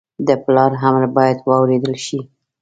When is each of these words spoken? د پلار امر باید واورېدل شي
د 0.27 0.29
پلار 0.43 0.71
امر 0.87 1.03
باید 1.15 1.39
واورېدل 1.49 1.95
شي 2.05 2.19